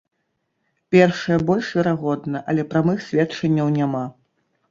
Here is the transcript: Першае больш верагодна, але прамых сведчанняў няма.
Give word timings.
Першае 0.95 1.37
больш 1.49 1.67
верагодна, 1.81 2.41
але 2.53 2.65
прамых 2.71 3.05
сведчанняў 3.09 3.67
няма. 3.79 4.05